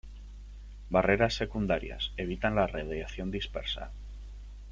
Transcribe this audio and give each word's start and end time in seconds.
Barreras 0.95 1.35
secundarias: 1.35 2.11
evitan 2.17 2.55
la 2.55 2.65
radiación 2.65 3.29
dispersa. 3.29 3.91